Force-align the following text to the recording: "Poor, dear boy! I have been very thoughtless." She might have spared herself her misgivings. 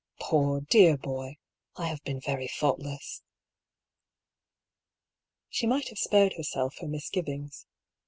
"Poor, 0.19 0.61
dear 0.61 0.97
boy! 0.97 1.37
I 1.77 1.85
have 1.87 2.01
been 2.03 2.19
very 2.19 2.47
thoughtless." 2.47 3.21
She 5.47 5.67
might 5.67 5.89
have 5.89 5.99
spared 5.99 6.33
herself 6.37 6.79
her 6.79 6.87
misgivings. 6.87 7.67